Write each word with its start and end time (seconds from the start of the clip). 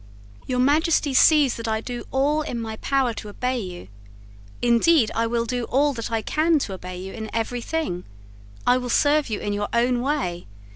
"Your 0.47 0.57
Majesty 0.57 1.13
sees 1.13 1.57
that 1.57 1.67
I 1.67 1.79
do 1.79 2.05
all 2.09 2.41
in 2.41 2.59
my 2.59 2.77
power 2.77 3.13
to 3.13 3.29
obey 3.29 3.59
you. 3.59 3.87
Indeed 4.59 5.11
I 5.13 5.27
will 5.27 5.45
do 5.45 5.65
all 5.65 5.93
that 5.93 6.09
I 6.11 6.23
can 6.23 6.57
to 6.57 6.73
obey 6.73 6.99
you 6.99 7.13
in 7.13 7.29
every 7.35 7.61
thing. 7.61 8.05
I 8.65 8.77
will 8.77 8.89
serve 8.89 9.29
you 9.29 9.39
in 9.39 9.53
your 9.53 9.69
own 9.73 10.01
way. 10.01 10.47